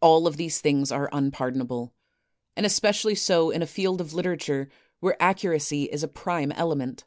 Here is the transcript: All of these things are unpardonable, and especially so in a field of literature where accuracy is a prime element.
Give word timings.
All 0.00 0.28
of 0.28 0.36
these 0.36 0.60
things 0.60 0.92
are 0.92 1.08
unpardonable, 1.10 1.92
and 2.56 2.64
especially 2.64 3.16
so 3.16 3.50
in 3.50 3.60
a 3.60 3.66
field 3.66 4.00
of 4.00 4.14
literature 4.14 4.68
where 5.00 5.20
accuracy 5.20 5.86
is 5.86 6.04
a 6.04 6.06
prime 6.08 6.52
element. 6.52 7.02